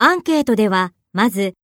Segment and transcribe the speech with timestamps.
[0.00, 1.54] アンケートでは、まず